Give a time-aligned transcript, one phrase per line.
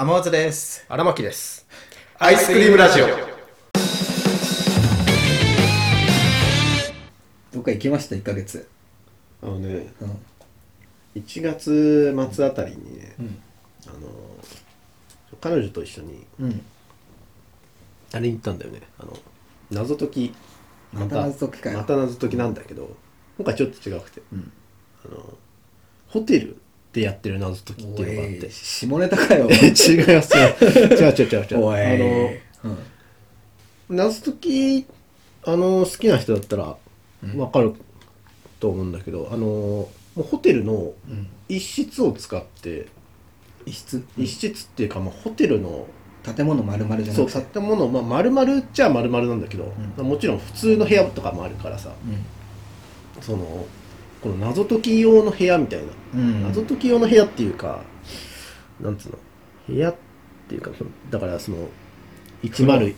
[0.00, 0.86] 天松です。
[0.88, 1.66] 荒牧です。
[2.20, 3.06] アイスクリームラジオ。
[7.52, 8.68] どっか行きました1ヶ月
[9.42, 10.20] あのね、うん
[11.16, 13.42] 1月末あたりにね、ん
[13.88, 14.08] あの
[15.40, 16.64] 彼女と一緒にうん
[18.14, 18.82] あれに行ったんだよね。
[19.00, 19.18] あの
[19.72, 20.34] 謎解き
[20.92, 22.96] また謎解きかよまた謎解きなんだけど、
[23.36, 24.52] 今回ちょっと違くて、ん
[25.04, 25.34] あの
[26.06, 26.56] ホテル
[26.98, 28.50] でやってる謎解きっていうのがあって。
[28.50, 29.48] 下ネタかよ。
[29.50, 30.48] え違いますよ。
[30.60, 31.64] 違う違う違う違う。
[31.64, 31.80] おい。
[31.80, 32.30] あの
[32.64, 32.78] うん
[33.90, 34.86] 謎解き
[35.44, 36.76] あの好きな人だったら
[37.36, 37.72] わかる
[38.60, 40.92] と思うんだけど、あのもうホテルの
[41.48, 42.88] 一室を使って、
[43.64, 44.04] 一室？
[44.18, 45.86] 一室っていうか、まあ、ホテルの
[46.22, 49.72] 建物丸々じゃなそう建物、まあ、丸々っちゃ丸々なんだけど、
[50.02, 51.90] もちろん普通の部屋とかもあるからさ。
[53.20, 53.66] その
[54.32, 56.42] この謎解き用の部屋みたいな、うん。
[56.42, 57.80] 謎解き用の部屋っていうか
[58.80, 59.18] なんつうの？
[59.68, 59.94] 部屋っ
[60.48, 60.70] ていうか
[61.10, 61.68] だからその
[62.42, 62.94] 101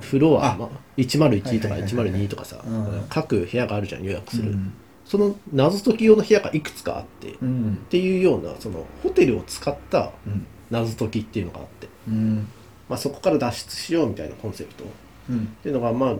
[0.00, 0.56] フロア、あ。
[0.56, 2.20] まあ、101とかはいはいはいはい。
[2.22, 3.06] 102とかさ、うん。
[3.08, 4.72] 各部屋があるじゃん予約する、うん。
[5.06, 7.76] その謎解き用の部屋がいくつかあって、っうん。
[7.88, 10.46] ていうようなそのホテルを使ったうん。
[10.70, 12.46] 謎解きっていうのがあって、うん。
[12.88, 14.84] まあ、そこから脱出しようみたいなコンセプト。
[14.84, 14.86] っ
[15.30, 15.46] うん。
[15.62, 16.16] ていうのがまあ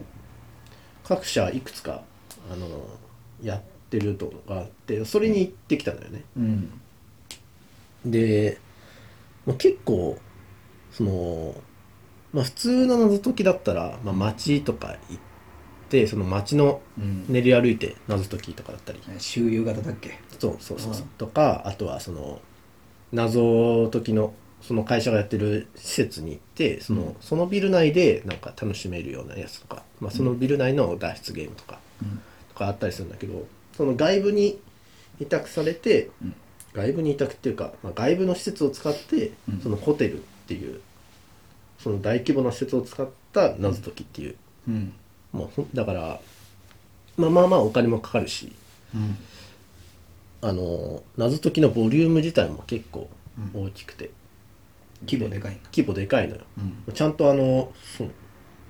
[1.04, 2.02] 各社いくつか
[2.50, 2.66] あの
[3.42, 6.24] やってるとがあってそれに行ってきたんだよね。
[6.36, 6.80] うん。
[8.04, 8.58] で、
[9.46, 10.18] まあ、結構
[10.92, 11.54] その、
[12.32, 15.20] まあ、普通の謎解きだったら、まあ、街とか行っ
[15.88, 17.24] てその街のうん。
[17.28, 20.18] 練り歩いて謎解きとかだったり、周遊型だっけ？
[20.38, 21.02] そうそうそうそう。
[21.02, 21.08] うん。
[21.18, 22.40] とかあとはその
[23.12, 27.16] 謎解きのその会社がやってる施設に行ってその,、うん。
[27.20, 32.20] そのビル内でなんか楽しめるようなやつとか、まあ、そのビル内の脱出ゲームとか、うん。
[32.50, 33.46] とかあったりするんだけど
[33.80, 34.60] その外部に
[35.20, 36.34] 委託されて、うん。
[36.74, 39.60] 外部に委託っていうか、まあ、外部の施設を使って、うん。
[39.62, 40.82] そのホテルっていう
[41.78, 44.36] その大規模な施設を使った謎解きっていう、
[44.68, 44.92] うん。
[45.32, 46.20] もうだから、
[47.16, 48.52] まあ、まあまあお金もかかるし
[48.94, 49.16] うん。
[50.42, 53.08] あの謎解きのボリューム自体も結構
[53.54, 54.10] 大きくて、
[55.06, 56.42] 規模でかいな規模でかいのよ、
[56.86, 56.92] うん。
[56.92, 58.10] ちゃんとあのその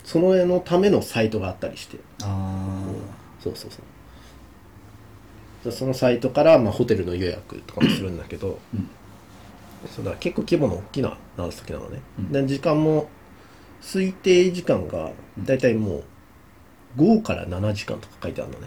[0.04, 1.98] その絵のためのサイトがあったりして。
[2.22, 2.86] あ
[3.42, 3.80] そうそうそう。
[3.80, 3.99] で
[5.68, 8.88] そのサイトから、まあ、ホテルの予約とかもするんだけど、うん。
[9.94, 12.32] そうだ結構規模の大きな謎解きなのね、うん。
[12.32, 13.08] で時間も
[13.82, 16.02] 推定時間がだいたいも
[16.96, 18.66] う5から7時間とか書いてあるのね。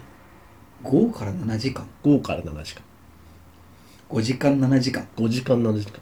[0.84, 2.82] あ5から7時間？5から7時間。
[4.10, 5.98] 5時間7時間？5時間7時間。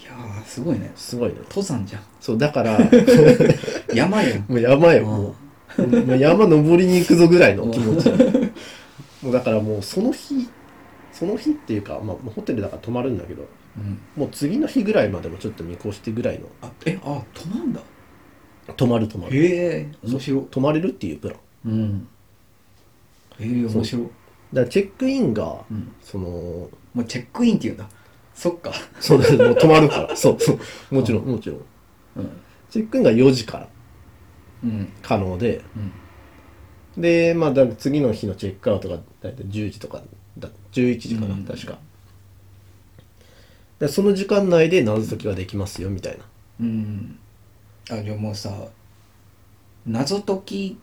[0.00, 0.92] いやーすごいね。
[0.96, 1.36] すごいね。
[1.48, 2.02] 登山じゃん。
[2.20, 2.78] そうだから
[3.94, 4.40] 山やん。
[4.48, 8.10] もう山よもう山登りに行くぞぐらいの気持ち
[9.26, 10.48] もうだからもうその日
[11.12, 13.98] その日っていうか、まあ、ホテルだから泊まるんだけどうん。
[14.16, 16.46] もう次の日ぐらいまでもちょっと見越してぐらいの。
[16.62, 17.80] あえあ泊まんだ。
[18.76, 19.36] 泊まる泊まる。
[19.36, 21.38] へえ面白泊まれるっていうプラン。
[21.66, 22.08] うん。
[23.40, 24.02] へえ面白い。
[24.04, 24.12] だか
[24.52, 25.92] らチェックインが、うん。
[26.00, 27.88] そのもうチェックインっていうんだ
[28.34, 28.72] そっか。
[29.00, 30.14] そうだもう泊まるから。
[30.16, 30.52] そうそ
[30.90, 30.94] う。
[30.94, 31.60] もちろんもちろん。
[32.16, 32.30] うん
[32.68, 33.68] チェックインが4時から
[34.64, 34.92] うん。
[35.02, 35.92] 可能でうん
[36.96, 40.02] でまあだ次の日のチェックアウトが大体10時とか
[40.38, 41.78] だ11時かな、うん確か。
[43.78, 46.24] でその時間内で謎解きができますよみたいな。
[46.60, 47.18] うん
[47.90, 48.50] あじゃあもうさ
[49.86, 50.78] 謎解き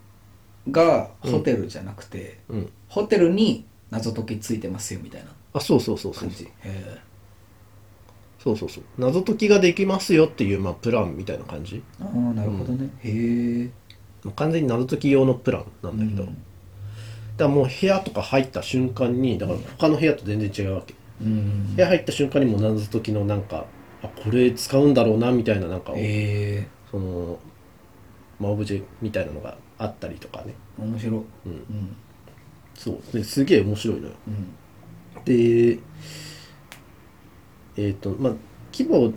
[0.72, 2.72] がホテルじゃなくて、うん。
[2.88, 6.46] ホテルに謎解きついてますよみたいなあそうそうそうそう感じ。
[6.46, 7.02] へえ
[8.40, 8.84] そうそうそう。
[8.98, 11.82] 謎解きができますよっていう、まあ、プランみたいな感じ。
[12.02, 13.70] ああなるほどね、へえ
[14.24, 16.30] まあ完全に謎解き用のプランなんだけど、うん。
[16.30, 16.40] だか
[17.38, 20.94] らもう部屋とか入った瞬間にだから他の部屋と全然違うわけ。
[21.22, 21.76] うん。
[21.76, 23.66] 部屋入った瞬間にもう謎解きのなんか
[24.04, 27.40] あこれ使うんだろうなみたいななんか、へえその、
[28.40, 30.54] まあ、オブジェみたいなのがあったりとかね。
[30.78, 31.12] 面白い。
[31.12, 31.24] うん。
[31.46, 31.96] うん。
[32.76, 33.02] そう。
[33.14, 34.14] ですげえ面白いのよ。
[34.28, 35.24] うん。
[35.26, 35.80] で
[37.78, 38.34] えっ、とまあ
[38.72, 39.14] 規模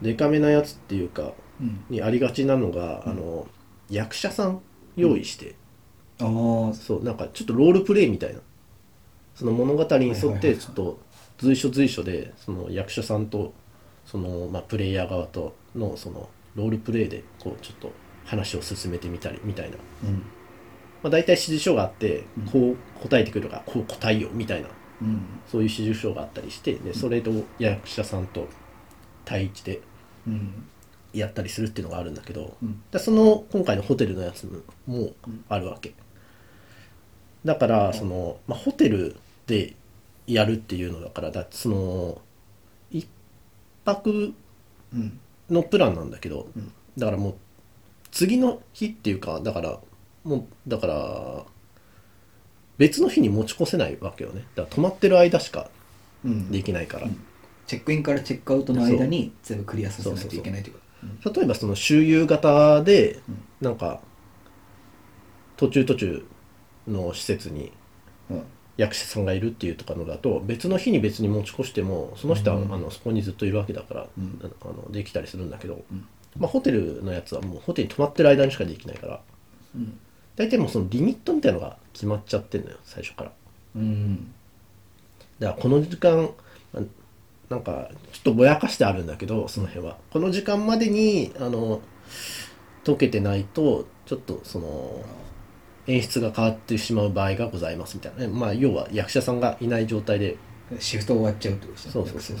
[0.00, 1.84] でかめなやつっていうかうん。
[1.90, 3.46] にありがちなのが、あの
[3.92, 4.60] 役者さん
[4.96, 5.54] 用意して、
[6.18, 8.40] ああそうなんかちょっとロールプレイみたいな。
[9.34, 11.00] その物語に沿ってちょっと
[11.38, 13.52] 随所随所でその役者さんと
[14.04, 17.92] その、まあ、プレイヤー側とのそのロールプレイでこうちょっと
[18.26, 20.14] 話を進めてみたりみたいな、うん。
[21.02, 24.68] まあ、大体指示書があってこう答えてくるからこう答えようみたいな。
[25.00, 25.20] うん。
[25.46, 28.48] そういう指示書があったりしてでそれと役者さんと
[29.24, 29.80] 対一で
[30.26, 30.68] うん
[31.12, 32.82] やったりするっていうのがあるんだけど、うん。
[32.90, 34.46] でその今回のホテルのやつ
[34.86, 35.10] も
[35.48, 35.94] あるわけ。
[37.44, 39.16] だからその、まあ、ホテル
[39.46, 39.74] で
[40.26, 42.20] やるっていうのだからだってその
[42.90, 43.06] 一
[43.84, 44.32] 泊
[44.94, 45.18] うん。
[45.50, 46.72] のプランなんだけど、うん。
[46.96, 47.34] だからもう
[48.10, 49.80] 次の日っていうかだから
[50.24, 51.44] もうだから
[52.78, 54.44] 別の日に持ち越せないわけよね。
[54.54, 55.68] だから泊まってる間しか
[56.24, 56.50] うん。
[56.50, 57.08] できないから、
[57.66, 60.81] チェックインからチェックアウトの間に全部クリアさせないといけないということ
[61.24, 63.20] 例えばその周遊型で
[63.60, 64.00] なんか
[65.56, 66.26] 途中途中
[66.88, 67.72] の施設に
[68.76, 72.72] 役者さんがいるっていうとかのだと別の日に別に持ち越してもその人は、うん。
[72.72, 74.40] あのそこにずっといるわけだから、うん。
[74.42, 76.06] あのできたりするんだけど、うん。
[76.38, 79.20] まあ、ホテルのやつはもうホテルに泊まってる間にしかできないから
[79.76, 79.98] うん。
[80.36, 83.32] 大体もうそのリミットみたいのが決まっちゃってんのよ最初から。
[83.76, 84.32] うん。
[85.38, 86.30] だからこの時間
[86.72, 86.84] まあ
[87.52, 89.98] なんかちょっとぼやかしてあるんだけどその辺は。
[90.10, 91.80] この時間までにあの
[92.84, 95.04] 解けてないとちょっとその
[95.86, 98.28] 演出が変わってしまう場合がございますみたいなね。
[98.28, 100.36] まあ要は役者さんがいない状態で。
[100.78, 101.92] シフト終わっちゃうってことですね。
[101.92, 102.36] そうそうそう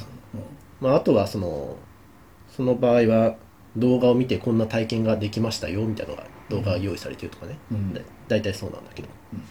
[0.80, 1.76] まあ、あとはその
[2.48, 3.36] その場合は
[3.76, 7.92] 動画を見てこんな体験ができましたよみたいなのが動画が用意されてるとかね、うん。
[7.92, 9.38] だ大体そうなんだけど、うん。
[9.40, 9.42] っ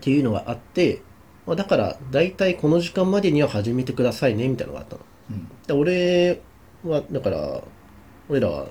[0.00, 1.02] ていうのがあって、
[1.46, 5.02] まあ、だから大体この時間までには始めてくださいねみたいなのがあったの。
[5.30, 5.48] うん。
[5.66, 6.40] で俺
[6.84, 7.62] はだから
[8.28, 8.66] 俺らは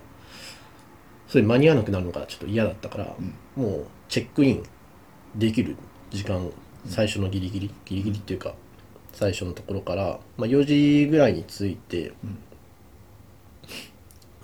[1.28, 3.16] それ間に合わなくなるのがちょっと嫌だったから、
[3.56, 4.64] もうチェックイン
[5.36, 5.76] できる
[6.12, 6.52] 時間
[6.86, 8.54] 最初のギリギリギリギリっていうか
[9.14, 12.12] 最初のところから、まあ、4時ぐらいに着いて、ん。
[12.12, 12.16] ま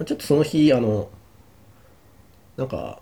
[0.01, 1.09] あちょっとその日あの
[2.57, 2.99] なんか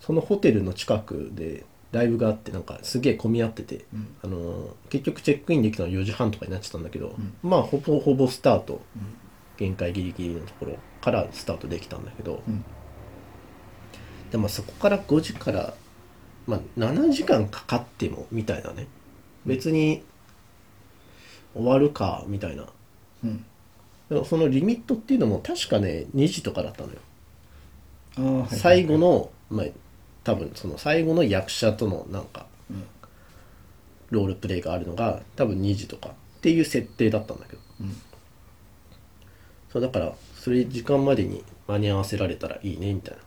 [0.00, 4.16] そのホテルの近くでライブがあってなんかすげえ混み合ってて、うん。
[4.22, 8.80] あの結局チェックインできたのは4時半とかになっちゃったんだけど、まあほぼほぼスタート、
[9.56, 12.64] 限界ギリギリのところからスタートできたんだけど、うん。
[14.30, 15.74] でもそこから5時から、
[16.46, 18.86] まあ、7時間かかってもみたいなね。
[19.44, 20.02] 別に
[21.54, 22.66] 終わるかみたいな。
[23.24, 23.44] うん。
[24.08, 26.98] でもそのリミットっていうのも確かね2時とかだったのよ、
[28.16, 28.48] あーはいはい。
[28.58, 29.66] 最後の、まあ、
[30.26, 32.82] 多分その最後の役者とのなんかうん。
[34.10, 37.96] ロールプレイがあるのが多分2時とかっていう設定だったんだけど、うん。
[39.72, 43.20] そうだからそれ時間までに間に合わせられたらいいねみたいな。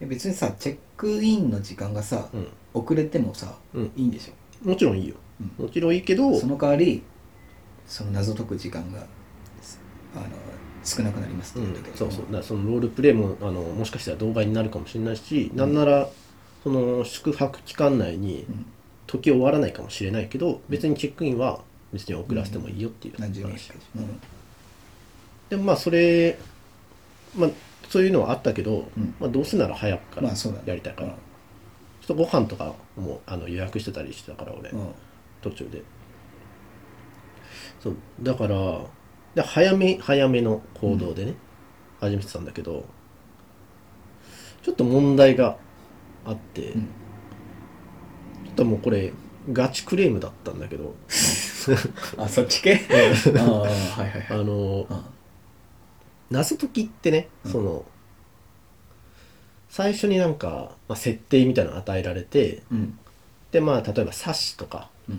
[0.00, 2.48] え別にさチェックインの時間がさ、うん。
[2.74, 3.92] 遅れてもさ、うん。
[3.96, 4.68] いいんでしょ？
[4.68, 5.16] もちろんいいよ、
[5.58, 7.02] もちろんいいけどその代わり
[7.86, 9.00] その謎解く時間が
[10.14, 10.26] あの
[10.84, 11.82] 少なくなりますってうん言うん。
[11.82, 12.26] だけど、そうそう。
[12.26, 16.08] だからそのロールプレイもあのもしかしたら動画になるかもしれないし、なんなら
[16.62, 18.66] その宿泊期間内にん。
[19.06, 21.60] 時終わらないかもしれないけど別にチェックインは
[21.92, 23.42] 別に遅らせてもいいよっていう話。
[23.42, 24.20] うん。
[25.50, 26.38] でもまあそれ
[27.36, 27.50] まあ
[27.90, 29.14] そういうのはあったけど、うん。
[29.20, 30.30] まあ、どうせなら早くから
[30.66, 34.94] やりたいから、ちょっとご飯とかもあの予約してたりしてたから俺、うんうん。
[35.42, 35.82] 途中で。
[37.80, 37.96] そう。
[38.22, 38.56] だから
[39.34, 41.34] で早め早めの行動でね、
[42.00, 42.84] 始めてたんだけど
[44.62, 45.56] ちょっと問題が
[46.24, 46.82] あって、うん。
[48.46, 49.12] ちょっともうこれ
[49.52, 50.94] ガチクレームだったんだけど。
[52.18, 52.80] あそっち系？
[53.38, 53.70] ああはい
[54.10, 54.44] はいあはい。
[54.44, 55.04] のうん。
[56.30, 57.84] 謎解きってね、その
[59.68, 62.98] 最初になんか、まあ、設定みたいなの与えられてうん。
[63.52, 65.16] でまあ例えば冊子とかうん。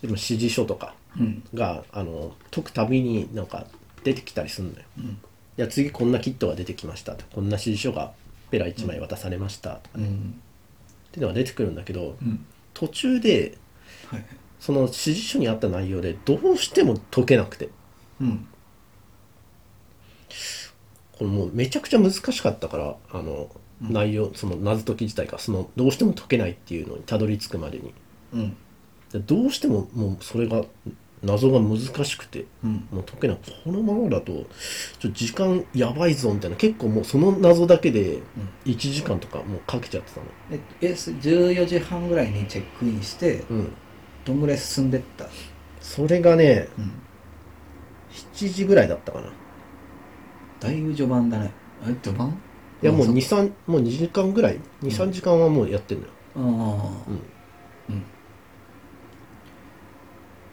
[0.00, 1.42] でも指示書とかうん。
[1.54, 3.66] があの解くたびになんか
[4.04, 4.84] 出てきたりするのよ。
[4.98, 5.04] うん。
[5.04, 5.16] い
[5.56, 7.14] や次こんなキットが出てきました。
[7.14, 8.12] とこんな指示書が
[8.50, 9.76] ペラ1枚渡されました。
[9.76, 10.40] とかね、っうん
[11.12, 12.44] ていうのが出てくるんだけど、うん。
[12.74, 13.58] 途中で
[14.08, 14.24] はい
[14.62, 17.70] その指示書にあった内容でどうしても解けなくて。
[18.20, 18.46] うん。
[21.10, 23.50] これもうめちゃくちゃ難しかったからあの、
[23.80, 27.92] 内容その謎解き自体がそのどうしても解けないっていうのにたどり着くまでに。
[28.32, 28.56] うん。
[29.12, 30.64] でどうしてももうそれが
[31.22, 32.86] 謎が難しくてうん。
[32.90, 34.46] もう解けないこのままだとちょっ
[35.00, 38.18] と時間やばいぞみたいな結構もうその謎だけで
[38.64, 40.26] 1時間とかもうかけちゃってたの。
[40.50, 43.72] ええそ14時半ぐらいにチェックインしてうん。
[44.24, 45.26] どんぐらい進んでった？
[45.80, 46.92] それがねうん。
[48.12, 49.26] 7時ぐらいだったかな。
[49.28, 49.30] い
[50.60, 51.50] だいぶ序盤だね。
[51.84, 52.36] あれ序盤？
[52.82, 56.10] やもうあそ23もう2時間ぐらい？23時間はもうやってんのよ。
[56.36, 57.20] ああうん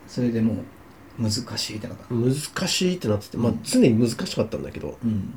[0.10, 2.14] それでもう難しいってなった。
[2.14, 2.34] 難
[2.68, 5.34] しいってなっててまあ常に難しかったんだけどうん。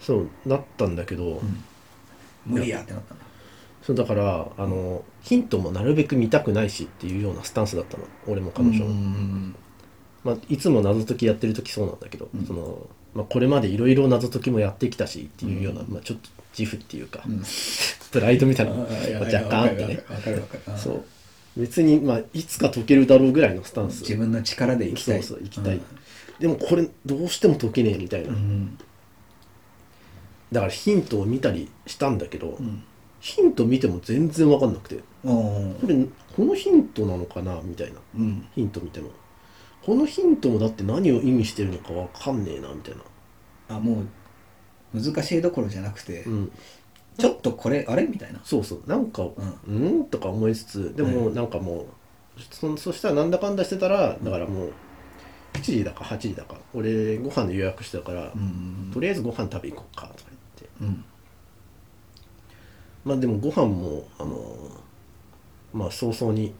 [0.00, 1.42] そうなったんだけど、
[2.46, 3.24] 無理やってなったんだ。
[3.82, 8.04] そうだからあのヒントもなるべく見たくないしっていうようなスタンスだったの。
[8.26, 9.54] 俺も彼女も、うん。
[10.22, 12.44] まあ、いつも謎解きやってる時そうなんだけど、うん。
[12.46, 17.42] そのまあ、これまでいろいろ謎解きもやってきたしっていうような、まあ、ちょっと自負っていうか、うん。
[18.10, 20.00] プライドみたいな若干あってね。
[20.76, 21.04] そう
[21.56, 24.02] 別に、まあ、いつか解けるだろうぐらいのスタンス。
[24.02, 25.22] 自分の力で生きたい。
[25.22, 25.80] そうそう生きたい、
[26.38, 28.78] でもこれどうしても解けねえみたいな、うん。
[30.52, 32.82] だからヒントを見たりしたんだけど、ん。
[33.20, 35.00] ヒント見ても全然分かんなくて。
[35.24, 35.96] おこれ
[36.34, 38.00] このヒントなのかなみたいな。
[38.16, 38.46] うん。
[38.54, 39.10] ヒント見ても。
[39.82, 43.76] このヒントもだって何を意味してるのか分かんねえなみたいな。
[43.76, 44.02] あも
[44.94, 46.52] う難しいどころじゃなくて、うん
[47.20, 48.04] ちょっとこれあれ？
[48.04, 48.40] みたいな。
[48.44, 48.82] そうそう。
[48.86, 49.34] なんかう
[49.68, 51.86] うんとか思いつつでもなんかもう
[52.50, 54.72] そそしたらなんだかんだしてたらだからもう
[55.54, 58.90] 7時だか8時だか俺ご飯の予約してたから、うん。
[58.92, 60.70] とりあえずご飯食べ行こうかとか言って。
[60.80, 61.04] うん。
[63.04, 64.56] まあでもご飯もあの
[65.72, 66.54] まあ早々に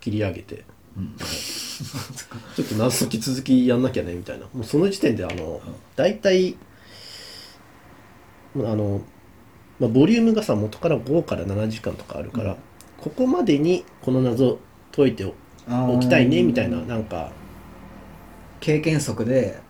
[0.00, 0.64] 切り上げて
[0.96, 1.16] うん。
[1.16, 4.46] ちょっと謎解き続きやんなきゃねみたいな。
[4.54, 5.60] もうその時点であの
[5.96, 6.56] 大体
[8.58, 9.02] あの、
[9.78, 12.56] まあ、ボリュームがさ元から5から7時間とかあるから、うん。
[13.00, 14.58] ここまでにこの謎
[14.94, 15.34] 解いてお
[15.68, 17.30] あきたいねみたいなうんなんか。
[18.58, 19.60] 経験則で、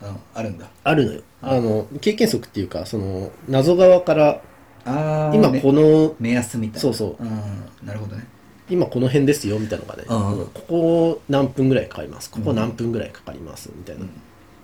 [0.00, 0.70] うん、あるんだ。
[0.84, 1.22] あるのよ。
[1.42, 4.40] あの経験則っていうかその謎側から
[4.84, 6.80] ああ今この目安みたいな。
[6.80, 7.22] そうそう。
[7.22, 7.86] うん。
[7.86, 8.24] なるほどね。
[8.70, 10.38] 今この辺ですよみたいなのがね、うん。
[10.38, 12.30] うんここ何分ぐらいかかります？
[12.30, 13.68] ここ何分ぐらいかかります？
[13.74, 14.06] みたいな、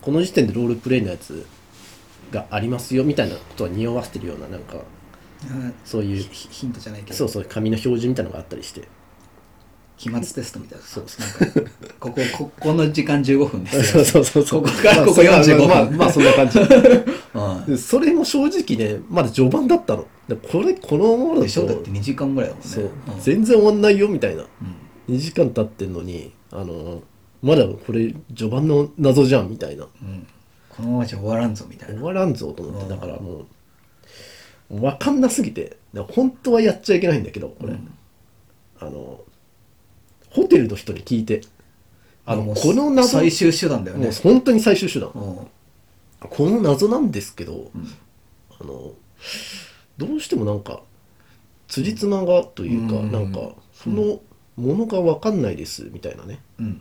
[0.01, 1.45] この時点でロールプレイのやつ
[2.31, 7.15] がありますよみたいなことは匂わせてるようななんかあそういうヒヒントじゃないけど。
[7.15, 8.87] そうそう紙の表示みたいなのがあったりして。
[9.97, 10.83] 期末テストみたいな。
[10.85, 14.05] そうなんかここここの時間15分ですよ。
[14.05, 14.61] そうそうそうそう。
[14.63, 15.67] ここからここまあ45分。
[15.67, 16.59] まあまあまあそんな感じ。
[16.61, 17.65] うん。
[17.65, 20.05] でそれも正直ねまだ序盤だったの。
[20.27, 21.65] でこれこのままだとでしょ？
[21.65, 22.69] だって2時間ぐらいだもんね。
[22.69, 22.89] そう、ん。
[23.21, 24.43] 全然終わんないよみたいな。
[25.07, 25.15] うん。
[25.15, 27.01] 2時間経ってんのにあの
[27.41, 29.85] まだこれ序盤の謎じゃんみたいな。
[30.01, 30.27] うん
[30.77, 31.95] このままじゃ終わらんぞみたいな。
[31.95, 32.87] 終わらんぞと思っうん。
[32.87, 33.47] てだからも
[34.69, 35.77] う分かんなすぎて
[36.11, 37.91] 本当はやっちゃいけないんだけどこれ、うん。
[38.79, 39.21] あの
[40.29, 41.41] ホテルの人に聞いて
[42.25, 44.05] あのこの謎最終手段だよね。
[44.05, 45.09] もう本当に最終手段。
[45.15, 45.47] うん。
[46.29, 47.71] この謎なんですけど、ん。
[48.59, 48.91] あの
[49.97, 50.81] どうしてもなんか
[51.67, 53.11] 辻褄がというか、うん。
[53.11, 53.39] なんか
[53.73, 54.19] その
[54.57, 56.39] ものが分かんないですみたいなね。
[56.59, 56.77] うん。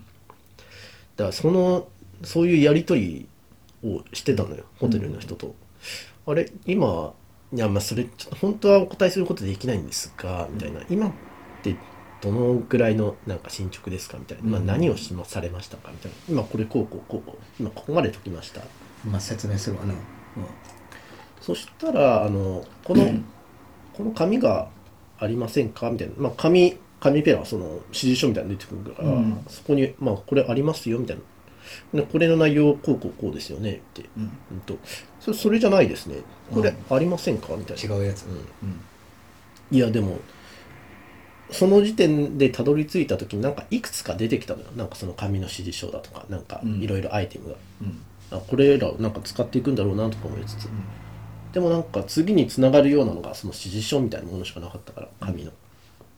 [1.17, 1.87] だからその
[2.25, 3.29] そういうやり取り
[3.85, 5.54] をしてたのよホテルの人と、
[6.26, 7.12] あれ今
[7.52, 11.12] いやまあそれちょっと本当はお答えすることできないんですがみたいな、今っ
[11.62, 11.76] て
[12.21, 14.18] どのぐらいのなんか進捗ですか？
[14.18, 15.90] みたいな、まあ、うん何をしまされましたか？
[15.92, 16.16] みたいな。
[16.28, 18.62] 今これこうこうこうこう今ここまで解きました。
[19.04, 19.95] まあ説明するわな。
[21.40, 23.06] そしたらあのこの
[23.92, 24.68] この紙が
[25.18, 25.90] ありませんか？
[25.90, 29.45] みたいな、まあ、紙紙ペラその指示書みたいなの出てくるから、うん。
[29.47, 30.99] そこに、まあ、これありますよ？
[30.99, 31.23] みたいな。
[31.23, 31.28] で
[32.12, 34.23] これの内容こうこうこうですよねって、うん。
[34.52, 34.78] うんと。
[35.20, 36.16] それそれじゃないですね。
[36.52, 37.54] これありませんか？
[37.56, 37.96] みたいな。
[37.96, 38.25] 違うやつ。
[38.26, 38.32] うん。
[38.32, 38.80] うん。
[39.70, 40.18] いやでも
[41.50, 44.66] その時点でたどり着いた時になんかいくつか出てきたのよ。
[44.76, 46.80] なんかその紙の指示書だとかなんかうん。
[46.80, 48.02] いろいろアイテムが、うん。
[48.30, 50.68] あこれらをなんか使っていくんだろうなとか思いつつ、
[51.52, 55.52] でもなんか次につながるようなのがその指示書みたいなものしかなかったから紙の、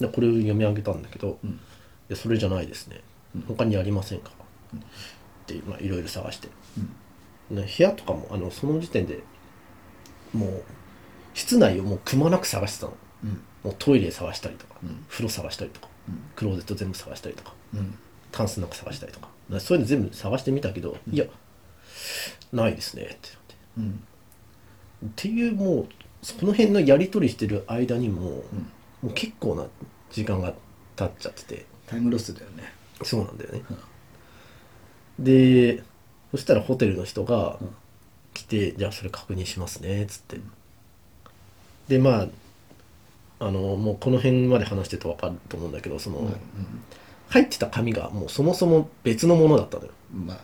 [0.00, 1.60] でこれを読み上げたんだけど、ん。
[2.08, 3.02] でそれじゃないですね。
[3.46, 4.30] 他にありませんか、
[5.54, 6.48] ってまあいろいろ探して、
[7.50, 9.20] ね部屋とかもあのその時点で
[10.34, 10.62] もう
[11.34, 12.96] 室内をもうくまなく探してたの。
[13.24, 13.30] うん。
[13.64, 15.04] もうトイレ探したりとか、ん。
[15.08, 16.20] 風呂探したりとか、うん。
[16.34, 17.98] クローゼット全部探したりとかうん。
[18.32, 19.28] タンスの中探したりとか。
[19.60, 21.24] そういうの全部探してみたけど、いや
[22.52, 23.54] ないですねってなって。
[23.78, 24.02] うん。
[25.06, 25.88] っていうもう
[26.22, 28.42] その辺のやり取りしてる間にも、も
[29.04, 29.66] う結構な
[30.10, 30.52] 時間が
[30.96, 31.66] 経っちゃってて。
[31.86, 32.72] タイムロスだよね。
[33.02, 33.62] そうなんだよね、
[35.18, 35.82] で
[36.30, 37.58] そしたらホテルの人が
[38.34, 40.38] 来て、じゃあそれ確認しますねっつって、
[41.88, 42.22] でま
[43.40, 46.30] ああのもうこの辺まで話してると分かると思うんだけどその、
[47.28, 49.90] 入ってた紙がもうそもそも別のものだったのよ。
[50.12, 50.38] まあ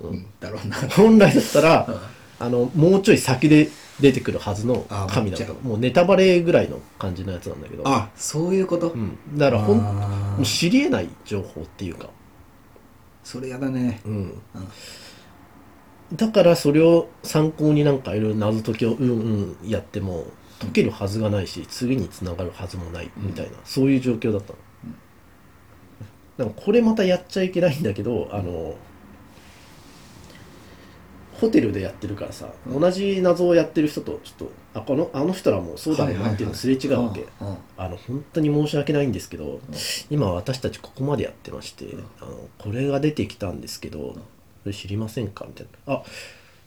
[0.00, 0.26] うん。
[0.40, 0.76] だろうな。
[0.90, 1.86] 本来だったら、
[2.40, 3.68] あのもうちょい先で
[4.00, 5.52] 出てくるはずのあ紙だった。
[5.54, 7.82] もうネタバレぐらいの感じのやつなんだけど。
[7.86, 8.90] あそういうこと？
[8.90, 12.08] うん、だからほんもう知りえない情報っていうか、
[13.28, 14.00] それやだね。
[14.06, 14.40] うん、
[16.14, 20.24] だからそれを参考になんかいろいろ謎解きをうんうんやっても
[20.58, 24.58] 解けるはずがないし次につながるはずもないみたいな、そういう状況だったの、
[26.38, 28.76] なんかこれまたやっちゃいけないんだけどあの
[31.40, 37.26] ホテルでやってるからさ、同じ謎をやってる人とちょっとあこのあの人らもそうだろうなっていうのすれ違うわけ、
[37.76, 39.60] あの本当に申し訳ないんですけど、
[40.10, 41.86] 今私たちここまでやってまして、
[42.20, 44.16] あのこれが出てきたんですけど、
[44.64, 46.02] それ知りませんかみたいな「あ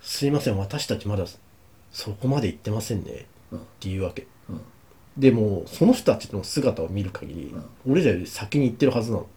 [0.02, 1.26] すいません私たちまだ
[1.92, 3.60] そこまで行ってませんね」うん。
[3.60, 4.26] っていうわけ。
[4.50, 4.62] うん。
[5.18, 9.28] でもその人たちの姿を見る限り、俺らより先に行ってるはずなの。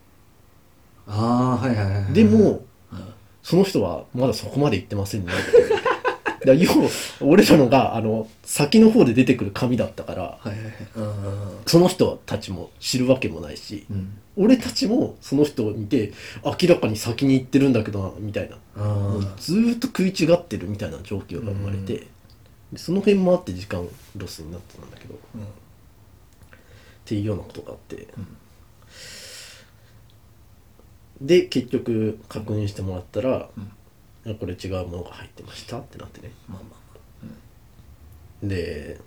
[1.09, 2.13] ああはいはいはいはい。
[2.13, 2.63] でも
[2.93, 3.15] うん
[3.45, 5.37] その人はまだそこまで行ってませんねっ
[6.59, 10.39] 要は俺らのがあの先の方で出てくる紙だったから
[11.67, 14.19] その人たちも知るわけもないしうん。
[14.37, 16.13] 俺たちもその人を見て
[16.45, 18.57] 明らかに先に行ってるんだけどなみたいな。
[19.39, 22.09] ずーっと食い違ってるみたいな状況が生まれて、
[22.73, 23.87] でその辺もあって時間
[24.17, 25.19] ロスになってたんだけど、っ
[27.05, 28.09] ていうようなことがあって、
[31.21, 33.49] で結局確認してもらったら、
[34.27, 36.33] いやこれ違うものが入ってましたってなってね。
[36.49, 36.85] まあまあ
[38.43, 39.01] で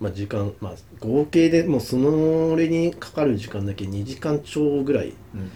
[0.00, 5.50] まあ時間まあ合計でもうそのれにかかる時間だけ2時間超ぐらいうん。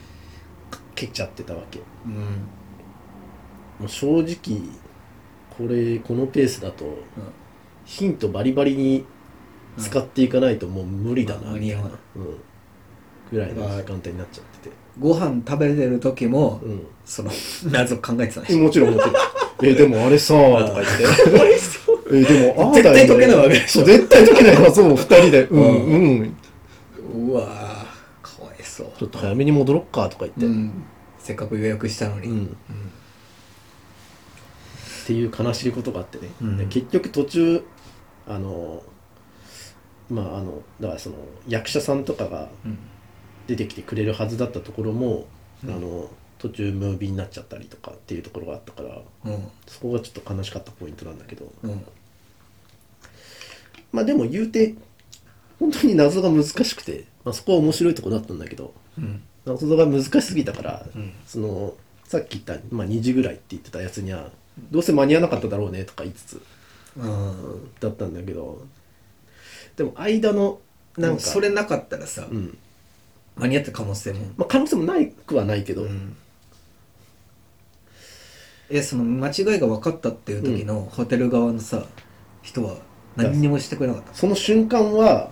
[0.70, 1.80] かけちゃってたわけ。
[2.06, 2.14] うん。
[2.14, 4.60] もう正直
[5.56, 6.98] これこのペースだと
[7.84, 9.04] ヒントバリバリに
[9.78, 11.60] 使っていかないともう無理だなうん。
[11.60, 12.40] みたいな、うん、
[13.30, 17.30] ぐらいの時間帯になっちゃってて、ご飯食べてる時もうん、その
[17.70, 19.14] 謎考えてたんでえしょもちろんもちろん。
[19.64, 21.04] えでもあれさーとか言って。
[22.14, 23.08] えでもああ絶対だよね。
[23.08, 23.84] 解けないわけでしょ。
[23.84, 25.44] 絶対解けないからそう二人で。
[25.44, 25.62] うん。
[25.62, 26.36] うん。
[27.30, 28.86] うわーかわいそう。
[28.98, 30.72] ちょっと早めに戻ろっかとか言って、うん。
[31.18, 32.26] せっかく予約したのに。
[32.26, 32.44] うん。
[32.46, 32.48] っ
[35.06, 36.58] ていう悲しいことがあってね、うん。
[36.58, 37.62] で結局途中
[38.28, 38.82] あの
[40.10, 41.16] まああのだからその
[41.48, 42.78] 役者さんとかがうん
[43.52, 45.26] 出てきてくれるはずだったところも、
[45.64, 45.74] うん。
[45.74, 49.48] あの途中ムービーになっちゃったりとかっていうところがあったからうん。
[49.66, 51.52] そこがちょっと悲しかったポイントなんだけど。
[51.62, 51.84] うん。
[53.92, 54.74] まあでも言うて
[55.60, 59.22] 本当に謎が難しくて、まあ、そこは面白いところだったんだけどうん。
[59.44, 61.12] 謎が難しすぎたから、うん。
[61.26, 64.30] そのさっき言った、まあ、2時ぐらいって言ってたやつには
[64.70, 66.42] どうせ間に合わなかっただろうねとか言いつつ、
[66.96, 67.70] うん。
[67.78, 68.66] だったんだけど
[69.76, 70.60] でも間の
[70.96, 72.58] なんかそれなかったらさうん
[73.36, 74.20] 間に合った可能性も。
[74.36, 76.16] まあ、可能性もないくはないけど、うん。
[78.70, 81.84] えその間違いが分かったっていう時のホテル側のさ
[82.40, 82.76] 人は
[83.16, 85.30] 何にもしてくれなかったその瞬間は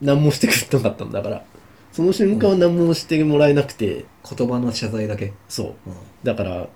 [0.00, 1.44] 何もしてくれなかったんだから。
[1.90, 4.04] その瞬間は何もしてもらえなくて、
[4.36, 5.32] 言葉の謝罪だけ？
[5.48, 5.66] そう。
[5.86, 5.94] うん。
[6.22, 6.68] だから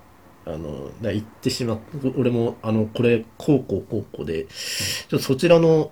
[0.45, 1.79] あのだ言ってしまっ
[2.17, 5.91] 俺もあのこれこうこうこうこうで、ちょっとそちらの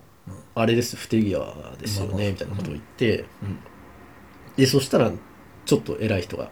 [0.55, 2.21] あれです不手際ですよまあまあ。
[2.23, 3.59] ねみたいなことを言って、うん
[4.57, 5.11] でそしたら
[5.65, 6.51] ちょっと偉い人が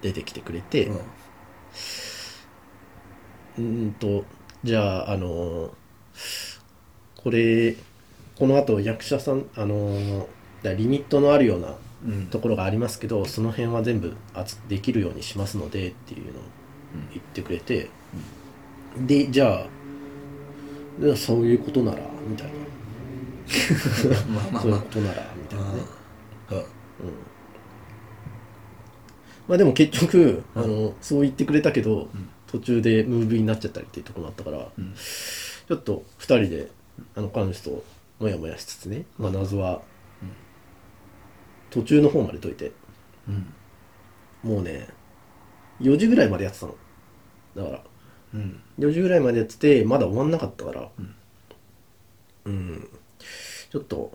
[0.00, 0.90] 出てきてくれて、
[3.58, 3.94] うん。
[3.98, 4.24] と
[4.64, 5.74] じゃああの
[7.22, 7.76] これ
[8.38, 10.28] この後役者さんあの
[10.62, 11.74] だリミットのあるような
[12.04, 12.26] うん。
[12.26, 16.42] ところがありますけどその辺は全部あつできるようにしますのでっていうのを
[17.12, 17.90] 言ってくれて、
[18.98, 19.66] でじゃあ
[21.00, 22.52] じゃあそういうことならみたいな、
[24.34, 25.80] まあまあまそういうことならみたいなね、
[26.50, 26.62] あうん
[29.48, 32.08] まあでも結局、あのそう言ってくれたけど、ん。
[32.52, 34.94] 途中でムービーになっちゃったりっていうところもあったから、うん。
[34.94, 36.68] ちょっと2人で
[37.16, 37.82] あの彼女と
[38.20, 39.80] モヤモヤしつつね、まあ、謎は
[41.70, 42.72] 途中の方まで解いて
[43.26, 43.54] うん。
[44.42, 44.88] もうね
[45.80, 46.74] 4時ぐらいまでやってたの。
[47.56, 47.82] だから。
[48.34, 48.60] うん。
[48.78, 51.14] 4時ぐらいまでやっててまだ終わんなかったからうん。
[52.44, 52.88] うん。
[53.70, 54.12] ちょっと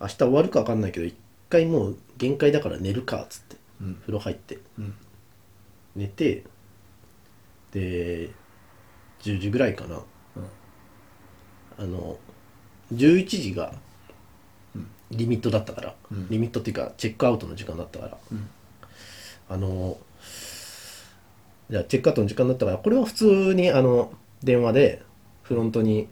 [0.00, 1.14] 明日終わるか分かんないけど一
[1.48, 3.49] 回もう限界だから寝るかっつって
[3.80, 3.94] うん。
[3.96, 4.58] 風呂入って。
[4.78, 4.94] うん。
[5.96, 6.44] 寝て
[7.72, 8.30] で
[9.20, 10.02] 10時ぐらいかな。
[11.78, 12.18] あの
[12.92, 13.72] 11時が
[15.10, 16.28] リミットだったから、うん。
[16.28, 18.48] リミットっていうかチェックアウトの時間だったから、うん。
[19.48, 19.98] あの
[21.70, 24.12] じゃあチェックアウトの時間だったからこれは普通にあの
[24.42, 25.02] 電話で
[25.42, 26.08] フロントに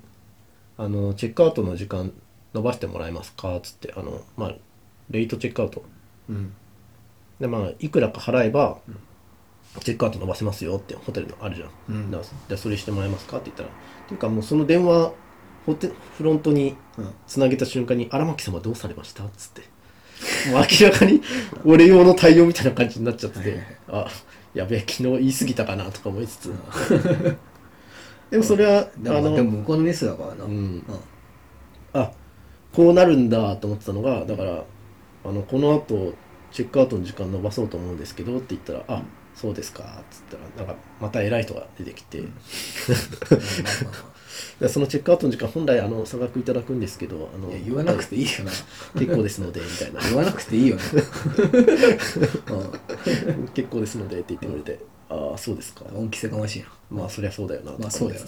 [0.76, 2.12] あのチェックアウトの時間
[2.54, 3.56] 伸ばしてもらえますか？
[3.56, 4.54] っつってあのまあ
[5.10, 5.84] レイトチェックアウト。
[6.28, 6.54] うん
[7.40, 8.78] でまあいくらか払えば、
[9.80, 12.10] チェックアウト伸ばせますよってホテルのあるじゃん、うん。
[12.10, 13.68] だからじゃあそれしてもらえますかって言ったら。
[13.68, 13.72] っ
[14.08, 15.12] ていうかもうその電話
[15.66, 17.10] ホテフロントにうん。
[17.26, 19.62] つなげた瞬間に「荒牧様どうされました?」っつって。
[20.50, 21.22] もう明らかに
[21.64, 23.40] 俺用の対応みたいな感じになっちゃって。
[23.40, 24.06] てあ
[24.54, 26.52] やべえ昨日言い過ぎたかなとか思いつつ。
[28.30, 30.44] でもそれは、でもあのでも向こうのミスだからな。
[30.44, 30.82] うん。
[31.92, 32.10] あ
[32.72, 34.64] こうなるんだと思ってたのがだから
[35.24, 36.14] あのこの後
[36.50, 39.02] チェックアウトの時間伸ばそうと思うんですけどって言ったら「あ
[39.34, 42.22] そうですか」っつったらなんかまた偉い人が出てきて、
[44.60, 48.50] で そのチェックアウトの時間本来あの差額いただくんですけどあの言わなくていいよな。
[48.98, 50.00] 結構ですのでみたいな。
[50.00, 50.82] 言わなくていいよな
[53.54, 55.84] 結構ですのでって言ってくれて、ああそうですか。
[55.90, 56.66] うん恩着せがましいな。
[56.90, 57.72] まあそりゃそうだよな。
[57.72, 58.24] とまあかそうだよ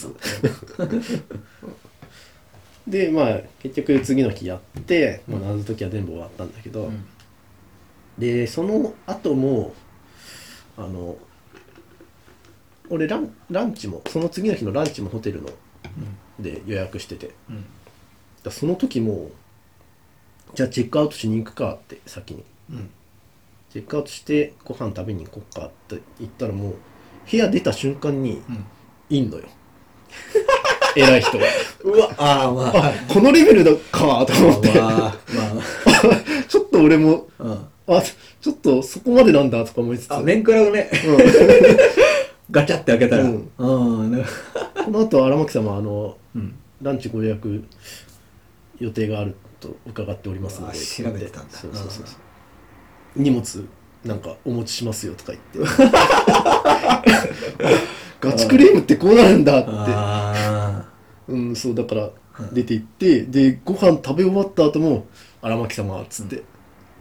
[2.86, 7.04] でまあ結局次の日やって、まあ、謎解きは全部終わったんだけど、うん
[8.20, 9.74] でその後も
[10.76, 11.16] あの
[12.90, 15.48] 俺ランランチもその次の日のランチもホテルの
[16.38, 17.30] で予約してて。
[17.48, 17.64] うん。
[18.44, 19.30] らその時も
[20.54, 22.44] じゃあチェックアウトしに行くかって先に。
[22.70, 22.90] うん。
[23.70, 26.74] チェックアウトしてご飯食べに行こっかって言ったらもう
[27.30, 28.64] 部屋出た瞬間にうん。
[29.08, 29.44] いんのよ。
[30.96, 31.46] 偉い人が。
[31.84, 32.88] うわああまあ。
[32.88, 34.80] あこのレベルだかと思って。
[34.80, 35.16] まあ
[36.48, 38.02] ちょっと俺もまあ、うん、あ
[38.40, 40.12] ちょっとそこまでなんだとか思いつつ。
[40.12, 40.90] あ面食らうね。
[42.50, 43.24] ガチャって開けたら。
[43.24, 43.50] うん。
[43.58, 46.54] この後荒牧様あのうん。
[46.82, 47.62] ランチご予約
[48.78, 50.78] 予定があると伺っておりますので。
[50.78, 51.56] あ調べてたんだ。
[51.56, 52.04] そうそうそう。
[53.16, 53.64] 荷物
[54.04, 55.74] なんかお持ちしますよとか言って。
[58.20, 59.70] ガチクレームってこうなるんだって。
[59.70, 60.84] あ
[61.28, 62.54] うんそうだからうん。
[62.54, 65.06] 出て行ってでご飯食べ終わった後も
[65.42, 66.42] 「荒牧様」っつって、ー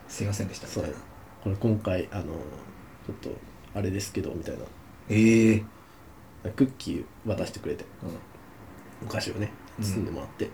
[0.10, 0.68] すいませんでした。
[0.68, 0.96] そう
[1.44, 3.30] これ今回あのちょっと
[3.74, 4.62] あれですけどみたいな。
[5.10, 5.64] ええ。
[6.56, 7.86] クッキー渡してくれて。
[8.04, 9.08] うん。
[9.08, 9.86] お菓子をねうん。
[9.86, 10.50] 包んでもらって、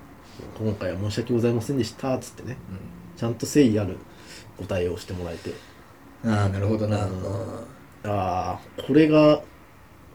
[0.60, 2.58] 今回は申し訳ございませんでしたっつってね。
[3.16, 3.98] うちゃんと誠意ある
[4.60, 5.50] お対応をしてもらえて。
[5.50, 5.54] ん
[6.30, 7.06] ああなるほどな。
[7.06, 7.14] うん。
[8.04, 9.42] ああこれが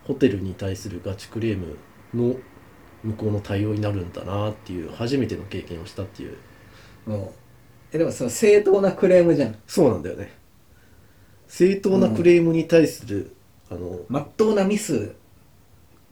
[0.05, 1.79] ホテルに対するガチクレーム
[2.15, 2.37] の
[3.03, 6.37] 向こうの対応になるんだなっていう初めての経験をしたっていう。
[7.07, 7.29] うん
[7.93, 9.57] えでもその正当なクレームじゃん。
[9.67, 10.33] そうなんだよね。
[11.49, 13.35] 正当なクレームに対する、
[13.71, 15.13] あのまっとうなミス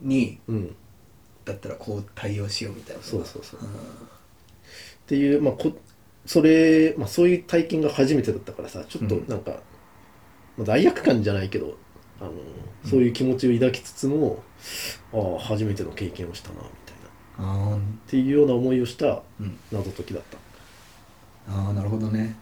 [0.01, 0.77] にうん。
[1.45, 3.03] だったらこう対応しようみたいな。
[3.03, 3.61] そうそうそう。
[3.61, 3.67] うん。
[3.67, 3.71] っ
[5.07, 5.73] ていうまあこ
[6.27, 9.29] それ、まあ、そういう体験が初めてだったからさちょっとうん。
[9.29, 9.53] なんか、
[10.57, 11.77] まあ、罪悪感じゃないけど
[12.21, 12.33] あの
[12.85, 14.43] そういう気持ちを抱きつつも、
[15.13, 16.97] ああ初めての経験をしたなみたい
[17.47, 17.75] な。
[17.75, 19.59] っあていうような思いをしたーうん。
[19.73, 20.39] 謎解きだった
[21.49, 22.37] あーなるほどね。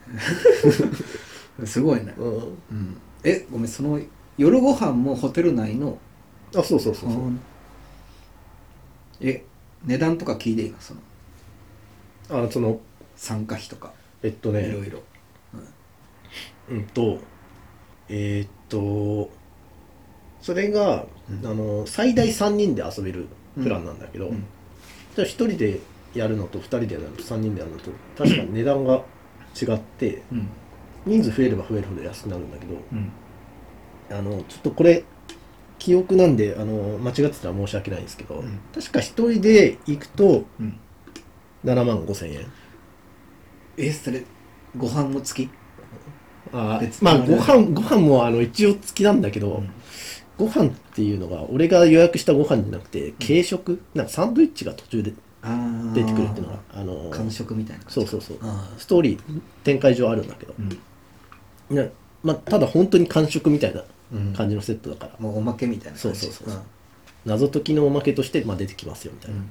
[1.65, 2.33] すごいね、うん。
[2.35, 4.01] うん、えごめんその
[4.37, 5.99] 夜ご飯もホテル内の？
[6.55, 7.27] あそうそうそうそう。
[7.27, 7.41] うん
[9.21, 9.45] え
[9.85, 10.77] 値段とか聞いていいの？
[10.81, 11.01] その。
[12.29, 12.81] あのその
[13.15, 13.93] 参加費とか。
[14.23, 15.03] えっといろねいろ。
[16.71, 16.85] うん。
[16.89, 17.19] と
[18.09, 19.31] えーっと
[20.43, 21.47] それが、うん。
[21.47, 24.45] あの最大3人で遊べるプランなんだけど、うん。
[25.15, 25.81] じゃあ1人で
[26.17, 29.05] やるのと2人でやるのと3人でやるのと確かに値段が
[29.61, 30.49] 違ってうん。
[31.07, 33.13] 人数増えれば増えるほど安くなるんだけどうん。
[34.11, 35.05] あのちょっとこれ
[35.79, 38.59] 記憶なんであの間違ってたら申し訳ないんですけど、うん。
[38.75, 40.79] 確か1人で行くとうん。
[41.65, 42.47] 7万5千円。
[43.77, 44.25] えそれ
[44.77, 45.51] ご飯も付き？
[46.53, 49.71] あ別まあにご飯ご飯もあの一応付きなんだけど、うん。
[50.39, 53.83] ご飯っていうのが俺が予約したご飯じゃなくて軽食？
[53.95, 55.13] なんかサンドイッチが途中で
[55.95, 58.39] 出てくるっていうのがあの完食みたいなそうそうそう。
[58.43, 60.79] あストーリー展開上あるんだけど、ー
[61.71, 61.93] うん。
[62.23, 64.33] まあ、ただ本当に完食みたいなうん。
[64.35, 66.21] 感じのセットだから、もうおまけみたいな感じ。
[66.21, 66.63] そうそうそうそう。
[67.25, 69.49] 謎解きのおまけとして、まあ、出てきますよみたいな、うん。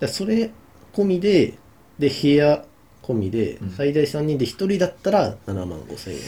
[0.00, 0.50] でそれ
[0.92, 1.54] 込みで
[1.98, 2.64] で部屋
[3.02, 3.70] 込みでうん。
[3.70, 6.20] 最大3人で1人だったら7万5千円、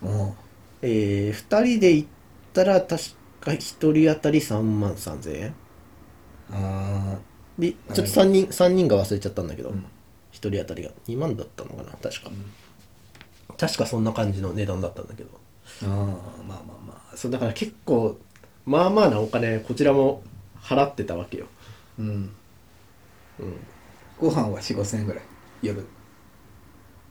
[0.00, 0.36] も
[0.82, 2.08] えー、2人で行っ
[2.52, 2.88] たら確
[3.40, 5.48] か1人当たり3万3千円。
[5.48, 5.54] う
[6.50, 7.18] あ
[7.58, 9.76] でちょっと3人三人が忘れちゃったんだけど、うん。
[9.76, 9.82] 1
[10.32, 12.30] 人当たりが2万だったのかな確か、
[13.56, 15.30] 確かそんな感じの値段だったんだけど。
[15.82, 16.06] ーあーまあ
[16.46, 17.16] まあまあ。
[17.16, 18.18] そうだから結構
[18.64, 20.22] まあまあなお金こちらも
[20.60, 21.46] 払ってたわけよ。
[21.98, 22.06] うん。
[23.40, 23.56] うん。
[24.20, 25.22] ご飯は4 5千円ぐらい
[25.62, 25.84] 夜。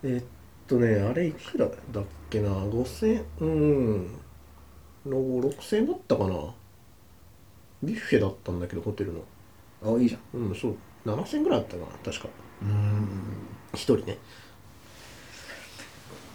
[0.03, 0.23] えーっ
[0.67, 4.19] とねあれいくらだっけな5000うん。
[5.05, 6.53] 6000円だったかな。
[7.83, 9.21] ビュッフェだったんだけどホテルの
[9.83, 10.41] あいいじゃん。
[10.41, 10.75] うんそう。
[11.05, 12.29] 7000円ぐらいだったかな確か。
[12.61, 13.07] うん。
[13.73, 14.17] 一人ね。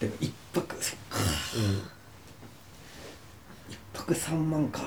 [0.00, 1.18] でも一泊そっか。
[1.18, 1.22] う
[3.70, 4.80] 一泊3万か。
[4.80, 4.86] んう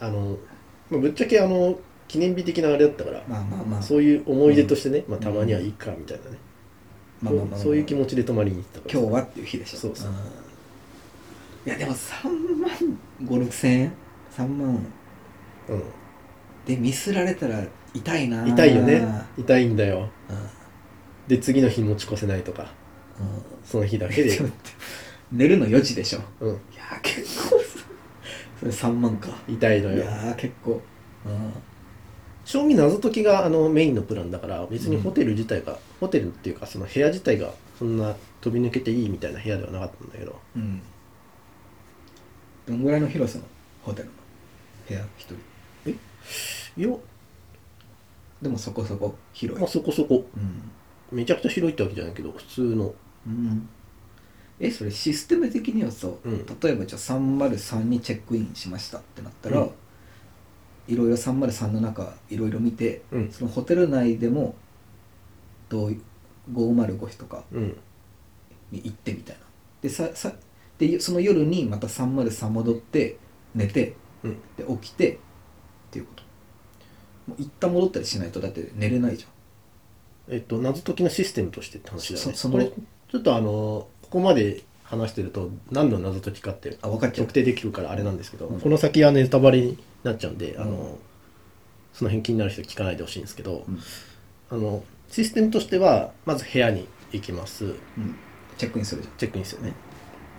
[0.00, 0.36] あの、
[0.90, 3.82] まあ、ぶっちゃけあの記念日的なあれだったから、まあまあまあ。
[3.82, 6.38] そういう思い出としてね、まあ、たまにはいいかみたいなね、
[7.22, 9.00] まあまあまあそういう気持ちで泊まりに行ってたから。
[9.00, 9.78] 今日はっていう日でしょ。
[9.78, 10.10] そうそう。
[10.10, 10.14] ん。
[11.66, 12.28] いやでも3
[12.60, 12.70] 万
[13.22, 13.92] 5 6千円
[14.36, 14.74] ？3万。
[15.68, 15.72] う
[16.66, 18.42] でミスられたら痛いな。
[18.42, 19.06] ん痛いよね。
[19.38, 20.08] 痛いんだよ。
[20.28, 20.36] うん。
[21.28, 22.72] で次の日持ち越せないとか。
[23.64, 24.38] その日だけで。
[25.32, 26.20] 寝るの4時でしょ。
[26.40, 26.52] うん。
[26.52, 27.60] いやー結構。
[28.60, 29.28] それ3万か。
[29.48, 30.04] い痛いのよ。
[30.04, 30.80] やー結構。
[32.44, 40.38] 正味謎解きがあのメインのプランだから別にホテル自体が、ホテルっていうかその部屋自体がそんな飛び抜けていいみたいな部屋ではなかったんだけど。
[40.56, 40.82] うん、うん、
[42.66, 43.44] どんぐらいの広さの
[43.82, 44.12] ホテルの
[44.88, 45.00] 部屋？
[45.16, 45.36] 一人
[46.76, 46.88] いや
[48.42, 49.60] でもそこそこ広い。
[49.60, 50.26] まあそこそこ。
[50.36, 50.40] う
[51.14, 51.16] ん。
[51.16, 52.94] めちゃくちゃ広いってわけじゃないけど普通の。
[53.26, 53.68] うん。
[54.60, 56.28] えそれシステム的にはさ、う。
[56.28, 56.46] ん。
[56.60, 59.70] 例えばじゃあ303にチェックインしましたってなったら、うん。
[60.86, 63.32] いろいろ303の中いろいろ見て、うん。
[63.32, 64.54] そのホテル内でも
[65.68, 66.02] どういう
[66.52, 67.76] 505とかうん。
[68.70, 69.42] に行ってみたいな。
[69.80, 70.32] でささ
[70.78, 73.16] でその夜にまた303戻って
[73.54, 74.38] 寝てうん。
[74.56, 75.18] で起きて
[75.94, 76.22] っていうこと。
[77.28, 79.26] もう一旦戻ったりしないとだって寝れないじ
[80.28, 82.34] えっと謎解きのシステムとしてって話だよね。
[82.34, 88.60] そこれちょっとあのここまで話してると何の謎解きかって特定できるからあれなんですけど、うん。
[88.60, 90.70] この先はネタバレになっちゃうんで、あうん。
[90.70, 90.98] の
[91.92, 93.80] その辺気になる人聞かないでほしいんですけど、うん。
[94.50, 97.64] あのシステムとしてはまず部屋に行きます。
[97.64, 97.68] う
[98.00, 98.16] ん。
[98.56, 99.72] チェックインするじチェックインですよね、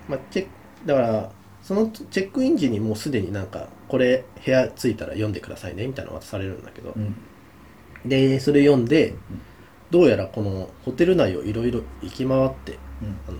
[0.08, 0.52] まあ、チェック
[0.86, 1.32] だから
[1.65, 7.15] そのチェックイン時にもうすでになんかこれ部屋着いたら読んでくださいねみたいなの渡されるんだけど、うん。
[8.06, 9.15] でそれ読んで、
[9.89, 12.78] どうやらこのホテル内をいろいろ行き回って
[13.28, 13.39] あの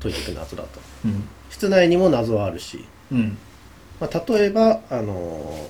[0.00, 0.80] 解いていく謎だと。
[1.04, 1.28] うん。
[1.50, 3.36] 室内にも謎はあるし、うん。
[4.00, 5.68] まあ、例えばあの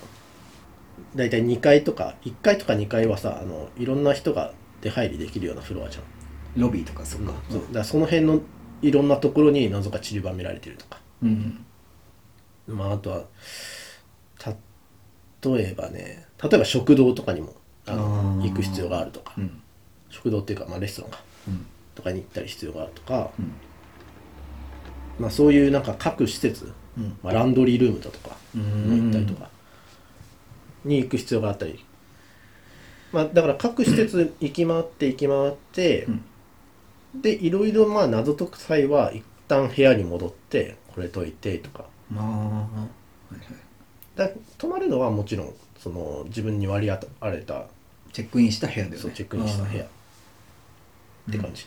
[1.16, 6.04] 大体2階とか1階とか2階はさあのいろんな人が出入りできるようなフロアじゃん。
[6.56, 7.32] ロビーとかそっか。
[7.50, 7.62] そう。
[7.62, 8.42] だからその辺の
[8.80, 11.00] いろんなところに謎が散りばめられてるとか。
[11.20, 11.65] うん
[12.66, 13.24] まああとは
[15.42, 17.54] 例えばね例えば食堂とかにも
[17.86, 19.32] あの行く必要があるとか。
[19.38, 19.62] うん。
[20.10, 21.20] 食堂っていうか、まあ、レストランか。
[21.48, 21.66] うん。
[21.94, 23.52] とかに行ったり必要があるとか、うん。
[25.18, 27.16] まあ、そういうなんか各施設、うん。
[27.22, 29.50] まあ、ランドリールームだとかうに行ったりとか。
[30.84, 31.84] に行く必要があったり、
[33.12, 36.10] まあ、だから各施設行き回って行き回って、う
[37.18, 37.22] ん。
[37.22, 41.80] でいろいろまあ謎解く際は一旦部屋に戻ってこれ解いてとか。
[41.80, 42.68] まあは
[43.32, 43.40] いはい。
[44.16, 47.66] だ泊まるのはもちろんその自分に割り当たれた
[48.12, 48.78] チェックインした部屋。
[48.78, 49.84] だよねそうチェックインした部屋。
[49.84, 49.86] あ
[51.28, 51.66] って感じ、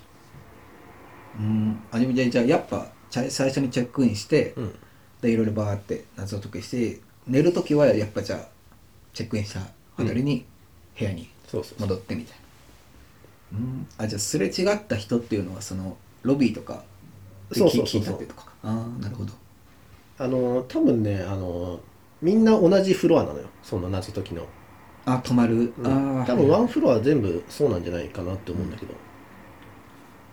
[1.38, 1.80] ーうん。
[1.92, 4.76] あでもじゃあじゃあやっぱちゃ最初にチェックインして、うん。
[5.22, 8.48] でいろいろバーって謎解きして寝る時はやっぱじゃあ
[9.14, 10.46] チェックインしたあたりに
[10.98, 11.88] 部屋にそうそうそう。
[11.88, 12.38] 戻ってみたい
[13.52, 13.60] な。
[13.60, 13.88] うん。
[13.98, 16.84] あじゃあすれ違った人っていうのはそのロビーとか
[17.50, 18.02] でそうそうそうそう。
[18.02, 18.52] 聞いたってとかか。
[18.64, 19.34] ああなるほど
[20.20, 21.80] あの多分ねあの
[22.22, 23.48] みんな同じフロアなのよ。
[23.64, 24.46] その謎解きの。
[25.06, 28.94] あ泊まる、ああ多分ワンフロア全部そうなんじゃないかなって思うんだけど、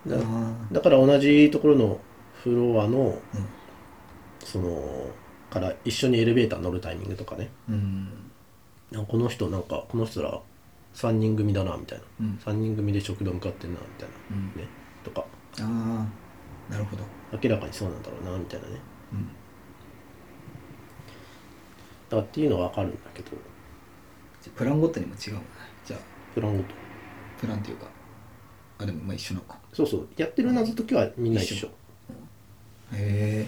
[0.05, 1.99] だあだから同じところの
[2.43, 3.17] フロアのー
[4.45, 5.09] その
[5.49, 7.49] から一緒にエレベーター乗るタイミングとかね。
[7.69, 8.09] うん。
[8.95, 10.39] あこの人なんかこの人ら
[10.93, 12.39] 3人組だなみたいな、うん。
[12.45, 14.35] 3人組で食堂向かってんなみたいな。
[14.35, 14.45] うん。
[14.61, 14.67] ね
[15.03, 15.25] とか。
[15.61, 16.07] あ
[16.69, 17.03] あなるほど。
[17.41, 18.73] 明らかにそうなんだろうなみたいなね。
[19.13, 19.29] うん
[22.09, 23.31] だっていうのは分かるんだけど。
[24.55, 25.45] プランごとにも違うのね。
[25.85, 25.99] じゃあ
[26.33, 26.69] プランごと。
[27.39, 27.87] プランっていうか
[28.79, 29.57] あでもまあ一緒なのか。
[29.73, 30.07] そうそう。
[30.17, 31.55] やってる謎解きはみんな一緒。
[31.55, 31.67] 一緒。
[31.67, 31.71] へ
[32.93, 33.47] え。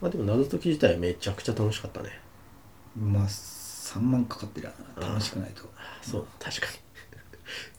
[0.00, 2.10] まあでも謎解き自体はめちゃくちゃ楽しかったね。
[2.96, 5.62] まあ3万かかってるやな楽しくないと。
[6.02, 6.26] そう。
[6.38, 6.66] 確か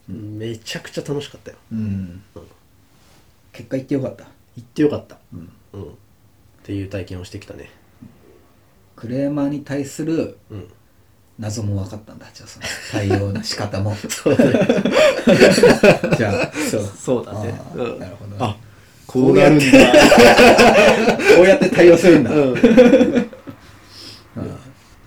[0.08, 0.14] に。
[0.38, 1.58] めちゃくちゃ楽しかったよ。
[1.72, 2.24] うん。
[3.52, 4.26] 結果言ってよかった。
[4.56, 5.18] 行ってよかった。
[5.34, 5.54] うん。
[5.74, 5.84] うん。
[5.84, 5.86] っ
[6.64, 7.70] ていう体験をしてきたね
[9.04, 10.68] クレーマーに対するうん。
[11.38, 12.28] 謎も分かったんだ。
[12.34, 13.94] じゃあその対応の仕方も。
[14.08, 14.38] そうね。
[16.16, 17.82] じゃあそう そうだあねうん。
[17.82, 18.38] ーなるほどね。
[18.40, 18.56] あ
[19.06, 19.66] こうなるんだ。
[21.36, 22.32] こうやって対応するんだ。
[22.32, 22.54] うん。
[22.54, 22.60] うん。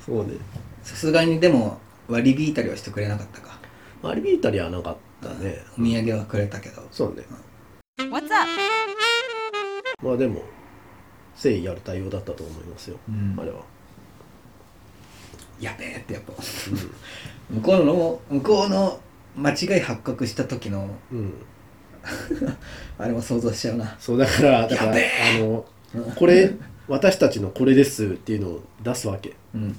[0.05, 0.35] そうね。
[0.83, 3.59] さすがにでも割り引いたりはしてくれなかったか。
[4.03, 5.65] 割り引いたりはなかったね。
[5.79, 6.83] お土産はくれたけど。
[6.93, 7.23] そうね。
[8.11, 8.51] What's up?
[10.03, 10.43] まあでも
[11.37, 13.37] 誠意ある対応だったと思いますよ、うん。
[13.39, 13.61] あれは
[15.61, 16.33] やべえってやっぱ。
[17.51, 19.01] 向こうの向こうの
[19.37, 21.35] 間違い発覚した時のうん。
[22.99, 23.97] あれも想像しちゃうな。
[23.99, 25.65] そうだからだからあの
[26.17, 26.53] これ
[26.89, 29.35] 私たちのこれですっていうのを出すわけ。
[29.55, 29.77] うん。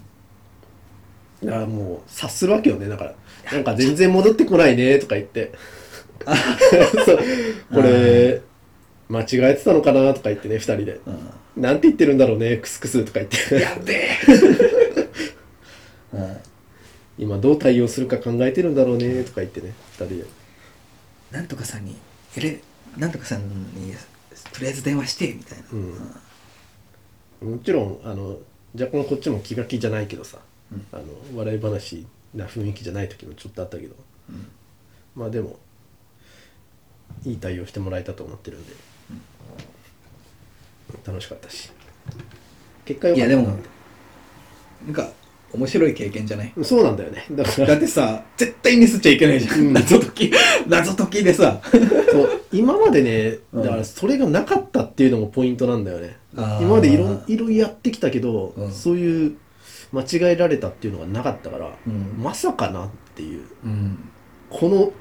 [1.44, 2.88] だからもう察するわけよね。
[2.88, 3.16] だから
[3.52, 5.52] なんか全然戻ってこないねとか言って。
[7.74, 8.42] これ
[9.10, 11.00] 間違えてたのかなとか言ってね二人で。
[11.06, 11.62] うん。
[11.62, 13.56] なんて言ってるんだろうねクスクスとか言って。
[13.56, 14.10] やべえ。
[14.28, 14.87] う ん
[17.18, 20.26] 今どう対応するか考えてるんだろうねとか言ってね二人で。
[21.32, 21.98] なんとかさんに
[22.36, 22.62] エレ
[22.98, 23.94] なんとかさんに
[24.54, 25.76] とりあえず電話してみたいな、う
[27.48, 27.54] ん。
[27.54, 28.38] もちろんあの
[28.80, 30.38] 若干こっちも気が気じゃないけどさ、
[30.72, 30.86] うん。
[30.92, 31.04] あの
[31.36, 33.96] 笑い話な雰囲気じゃない時もちょっとあったけど、
[34.30, 34.48] うん。
[35.16, 35.58] まあでも
[37.26, 38.74] いい対応してもらえたと思ってるんで、
[41.06, 41.72] 楽しかったし。
[42.86, 43.28] 結果よかった。
[43.28, 43.58] ないやでも
[44.86, 45.10] なんか
[45.54, 46.54] 面白い経験じゃない？
[46.62, 47.26] そうなんだよね。
[47.32, 47.68] だから。
[47.68, 49.74] だってさ絶対ミスっちゃいけないじゃん、うん。
[49.74, 50.32] 謎解き。
[50.68, 51.62] 謎解きでさ。
[51.72, 52.42] そう。
[52.52, 53.64] 今までねうん。
[53.64, 56.18] だからそれがなかったっていうのもポイントなんだよね。
[56.36, 56.64] あー。
[56.64, 58.72] 今までいろいろやってきたけど、うん。
[58.72, 59.38] そういう
[59.94, 62.22] 間違えられたっていうのがなかったから、うん。
[62.22, 63.44] まさかなっていう。
[63.64, 64.10] うん、
[64.50, 64.92] この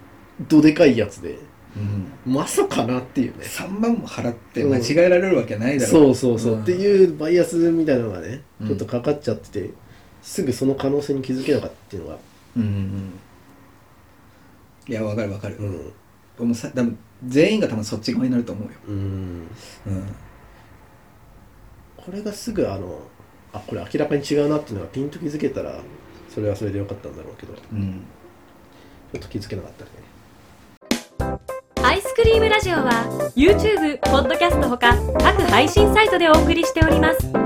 [0.49, 1.39] どでかいやつで。
[1.77, 3.45] うん、まさかなっていうね。
[3.45, 6.63] 3万も払って間違えられるわけないだろそうそうそう、ん。
[6.63, 8.69] っていうバイアスみたいなのがねうん。
[8.69, 9.71] ちょっとかかっちゃってて、
[10.27, 12.19] すぐその可能性に気づけなかったっていうのが。
[12.57, 13.13] うんうんうん。
[14.89, 15.93] いやわかるわかる、うん。
[16.39, 19.49] 俺もさ多分全員が多分そっち側になると思うよ、うん。
[19.87, 20.15] うん、
[21.97, 23.01] これがすぐあの
[23.53, 25.81] あこれ明らかに違うなっていうのがピンと気づけたら
[26.29, 27.55] それはそれでよかったんだろうけど。
[27.55, 29.91] ちうん、ょっと気づけなかったね。
[31.83, 37.46] アイスクリームラジオは YouTube、ポッドキャストほか各配信サイトでお送りしております